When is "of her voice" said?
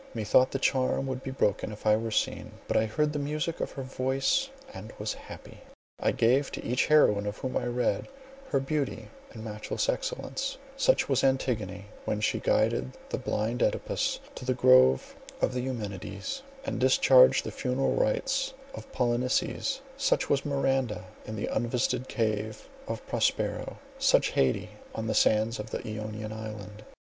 3.59-4.49